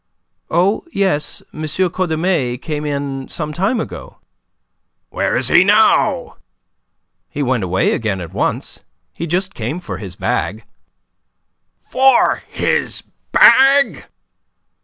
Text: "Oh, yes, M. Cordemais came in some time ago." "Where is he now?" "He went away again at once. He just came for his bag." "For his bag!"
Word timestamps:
"Oh, 0.49 0.83
yes, 0.91 1.43
M. 1.53 1.61
Cordemais 1.65 2.57
came 2.57 2.85
in 2.87 3.27
some 3.27 3.53
time 3.53 3.79
ago." 3.79 4.17
"Where 5.11 5.37
is 5.37 5.49
he 5.49 5.63
now?" 5.63 6.37
"He 7.29 7.43
went 7.43 7.63
away 7.63 7.91
again 7.91 8.19
at 8.19 8.33
once. 8.33 8.79
He 9.13 9.27
just 9.27 9.53
came 9.53 9.79
for 9.79 9.99
his 9.99 10.15
bag." 10.15 10.65
"For 11.91 12.41
his 12.49 13.03
bag!" 13.31 14.07